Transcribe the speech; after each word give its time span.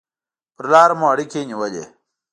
پر 0.55 0.65
لاره 0.71 0.95
مو 0.99 1.05
اړیکې 1.13 1.41
نیولې. 1.49 1.83